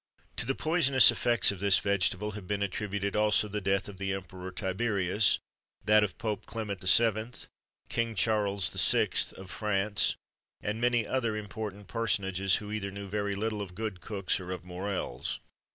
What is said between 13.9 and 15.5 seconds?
cooks, or of morels.